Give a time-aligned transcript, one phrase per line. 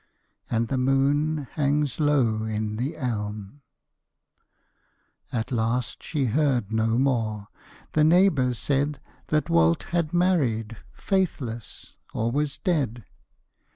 [0.49, 3.61] And the moon hangs low in the elm.
[5.31, 7.49] At last she heard no more.
[7.93, 13.05] The neighbors said That Walt had married, faithless, or was dead.